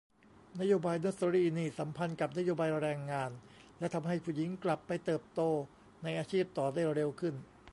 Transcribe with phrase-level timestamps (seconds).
[0.59, 3.31] นโยบายเนอสเซอรีนี่สัมพันธ์กับนโยบายแรงงาน
[3.79, 5.41] และทำให้ผู้หญิงกลับไปเติบโต
[6.03, 7.35] ในอาชีพต่อได้เร็วขึ้น